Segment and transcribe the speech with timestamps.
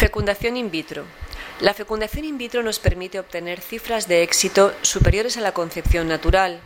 [0.00, 1.04] Fecundación in vitro.
[1.60, 6.60] La fecundación in vitro nos permite obtener cifras de éxito superiores a la concepción natural.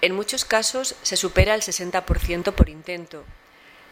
[0.00, 3.22] En muchos casos se supera el 60% por intento.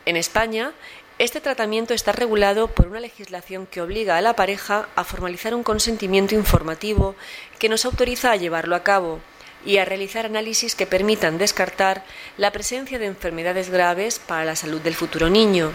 [0.06, 0.72] En España,
[1.18, 5.64] este tratamiento está regulado por una legislación que obliga a la pareja a formalizar un
[5.64, 7.14] consentimiento informativo
[7.58, 9.20] que nos autoriza a llevarlo a cabo
[9.66, 12.06] y a realizar análisis que permitan descartar
[12.38, 15.72] la presencia de enfermedades graves para la salud del futuro niño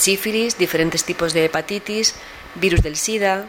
[0.00, 2.14] sífilis, diferentes tipos de hepatitis,
[2.54, 3.46] virus del SIDA.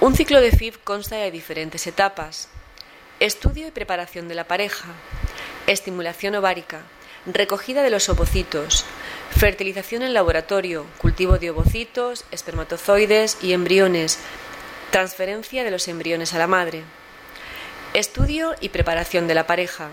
[0.00, 2.48] Un ciclo de FIV consta de diferentes etapas.
[3.20, 4.88] Estudio y preparación de la pareja,
[5.66, 6.82] estimulación ovárica,
[7.26, 8.84] recogida de los ovocitos,
[9.30, 14.18] fertilización en laboratorio, cultivo de ovocitos, espermatozoides y embriones,
[14.90, 16.82] transferencia de los embriones a la madre.
[17.92, 19.90] Estudio y preparación de la pareja,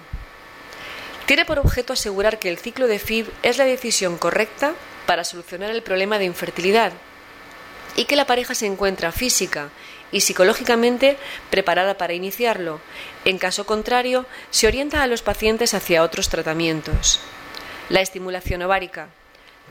[1.27, 4.73] tiene por objeto asegurar que el ciclo de FIB es la decisión correcta
[5.05, 6.93] para solucionar el problema de infertilidad
[7.97, 9.69] y que la pareja se encuentra física
[10.13, 11.17] y psicológicamente
[11.49, 12.79] preparada para iniciarlo.
[13.25, 17.19] En caso contrario, se orienta a los pacientes hacia otros tratamientos.
[17.89, 19.09] La estimulación ovárica.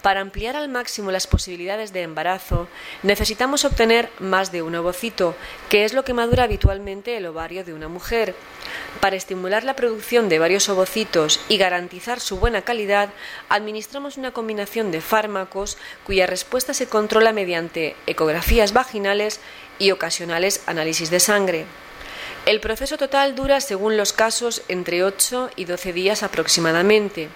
[0.02, 2.68] Para ampliar al máximo las posibilidades de embarazo,
[3.02, 5.34] necesitamos obtener más de un ovocito,
[5.68, 8.34] que es lo que madura habitualmente el ovario de una mujer.
[9.00, 13.08] Para estimular la producción de varios ovocitos y garantizar su buena calidad,
[13.48, 19.40] administramos una combinación de fármacos cuya respuesta se controla mediante ecografías vaginales
[19.78, 21.66] y ocasionales análisis de sangre.
[22.44, 27.28] El proceso total dura, según los casos, entre 8 y 12 días aproximadamente.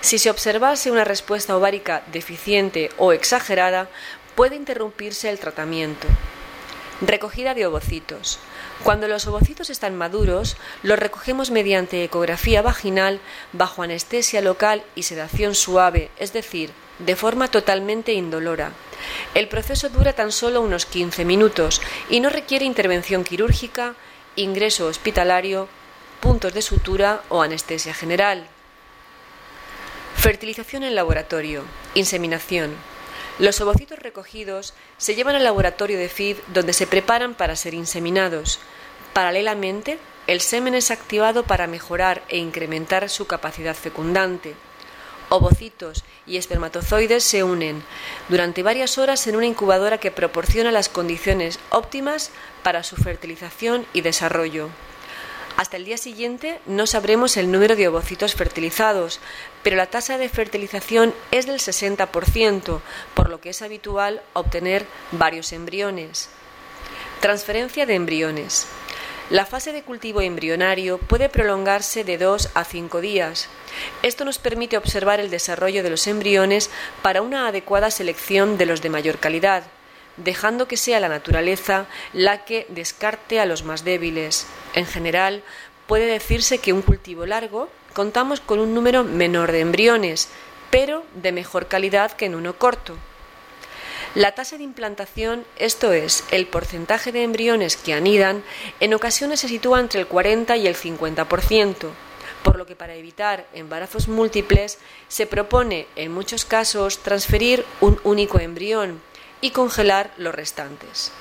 [0.00, 3.88] Si se observase una respuesta ovárica deficiente o exagerada,
[4.34, 6.06] puede interrumpirse el tratamiento.
[7.00, 8.38] Recogida de ovocitos.
[8.82, 13.20] Cuando los ovocitos están maduros, los recogemos mediante ecografía vaginal
[13.52, 18.72] bajo anestesia local y sedación suave, es decir, de forma totalmente indolora.
[19.34, 23.94] El proceso dura tan solo unos 15 minutos y no requiere intervención quirúrgica,
[24.36, 25.68] ingreso hospitalario,
[26.20, 28.48] puntos de sutura o anestesia general.
[30.24, 31.64] Fertilización en laboratorio.
[31.92, 32.72] Inseminación.
[33.38, 38.58] Los ovocitos recogidos se llevan al laboratorio de FID donde se preparan para ser inseminados.
[39.12, 44.54] Paralelamente, el semen es activado para mejorar e incrementar su capacidad fecundante.
[45.28, 47.82] Ovocitos y espermatozoides se unen
[48.30, 52.30] durante varias horas en una incubadora que proporciona las condiciones óptimas
[52.62, 54.70] para su fertilización y desarrollo.
[55.56, 59.20] Hasta el día siguiente no sabremos el número de ovocitos fertilizados,
[59.62, 62.80] pero la tasa de fertilización es del 60%,
[63.14, 66.28] por lo que es habitual obtener varios embriones.
[67.20, 68.66] Transferencia de embriones.
[69.30, 73.48] La fase de cultivo embrionario puede prolongarse de 2 a 5 días.
[74.02, 76.68] Esto nos permite observar el desarrollo de los embriones
[77.00, 79.64] para una adecuada selección de los de mayor calidad
[80.16, 84.46] dejando que sea la naturaleza la que descarte a los más débiles.
[84.74, 85.42] En general,
[85.86, 90.28] puede decirse que un cultivo largo contamos con un número menor de embriones,
[90.70, 92.96] pero de mejor calidad que en uno corto.
[94.14, 98.44] La tasa de implantación, esto es, el porcentaje de embriones que anidan,
[98.78, 101.90] en ocasiones se sitúa entre el 40 y el 50%,
[102.44, 108.38] por lo que para evitar embarazos múltiples se propone en muchos casos transferir un único
[108.38, 109.00] embrión
[109.44, 111.12] y congelar los restantes.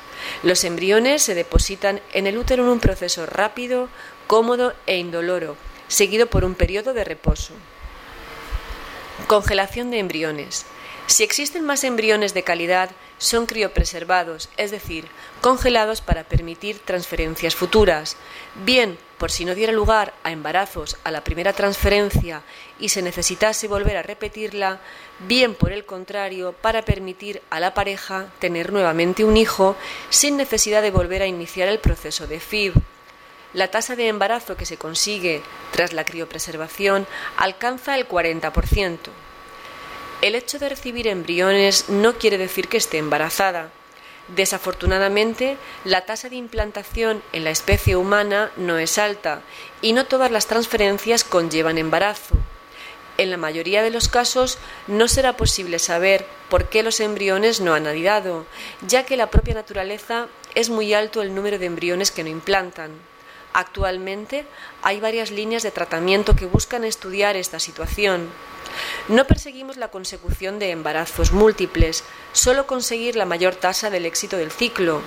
[0.44, 3.90] Los embriones se depositan en el útero en un proceso rápido,
[4.28, 5.58] cómodo e indoloro,
[5.90, 7.54] seguido por un periodo de reposo.
[9.28, 10.66] Congelación de embriones.
[11.06, 12.92] Si existen más embriones de calidad,
[13.24, 15.08] son criopreservados, es decir,
[15.40, 18.18] congelados para permitir transferencias futuras,
[18.66, 22.42] bien por si no diera lugar a embarazos a la primera transferencia
[22.80, 24.82] y se necesitase volver a repetirla,
[25.20, 29.78] bien por el contrario, para permitir a la pareja tener nuevamente un hijo
[30.10, 32.74] sin necesidad de volver a iniciar el proceso de FIB.
[33.54, 35.42] La tasa de embarazo que se consigue
[35.72, 37.08] tras la criopreservación
[37.38, 38.98] alcanza el 40%.
[40.24, 43.72] El hecho de recibir embriones no quiere decir que esté embarazada.
[44.30, 49.42] Desafortunadamente, la tasa de implantación en la especie humana no es alta
[49.82, 52.36] y no todas las transferencias conllevan embarazo.
[53.18, 57.74] En la mayoría de los casos no será posible saber por qué los embriones no
[57.74, 58.46] han anidado,
[58.88, 62.92] ya que la propia naturaleza es muy alto el número de embriones que no implantan.
[63.52, 64.46] Actualmente
[64.84, 68.30] hay varias líneas de tratamiento que buscan estudiar esta situación.
[69.08, 74.52] No perseguimos la consecución de embarazos múltiples, solo conseguir la mayor tasa del éxito del
[74.52, 75.02] ciclo.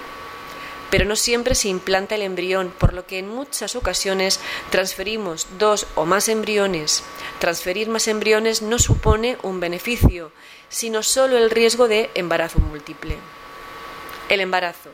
[0.91, 4.41] pero no siempre se implanta el embrión, por lo que en muchas ocasiones
[4.71, 7.03] transferimos dos o más embriones.
[7.41, 10.31] Transferir más embriones no supone un beneficio,
[10.69, 13.17] sino solo el riesgo de embarazo múltiple.
[14.29, 14.91] El embarazo.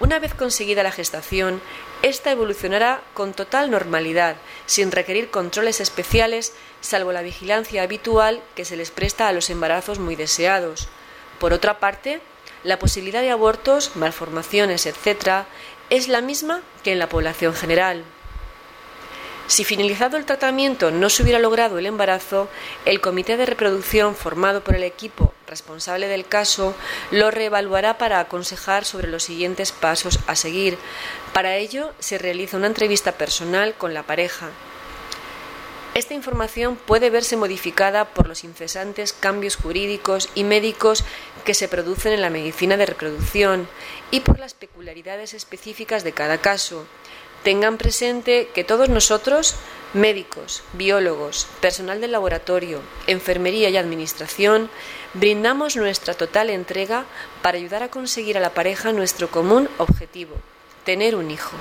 [0.00, 1.60] Una vez conseguida la gestación,
[2.02, 4.36] esta evolucionará con total normalidad,
[4.66, 10.00] sin requerir controles especiales, salvo la vigilancia habitual que se les presta a los embarazos
[10.00, 10.88] muy deseados.
[11.38, 12.20] Por otra parte,
[12.64, 15.44] la posibilidad de abortos, malformaciones, etc.,
[15.90, 18.04] es la misma que en la población general.
[19.46, 22.48] Si finalizado el tratamiento no se hubiera logrado el embarazo,
[22.84, 26.74] el comité de reproducción formado por el equipo responsable del caso
[27.10, 30.78] lo reevaluará para aconsejar sobre los siguientes pasos a seguir.
[31.32, 34.50] Para ello se realiza una entrevista personal con la pareja.
[35.94, 41.04] Esta información puede verse modificada por los incesantes cambios jurídicos y médicos
[41.44, 43.68] que se producen en la medicina de reproducción
[44.10, 46.84] y por las peculiaridades específicas de cada caso.
[47.44, 49.54] Tengan presente que todos nosotros,
[49.92, 54.70] médicos, biólogos, personal del laboratorio, enfermería y administración,
[55.12, 57.04] brindamos nuestra total entrega
[57.42, 60.36] para ayudar a conseguir a la pareja nuestro común objetivo,
[60.86, 61.54] tener un hijo.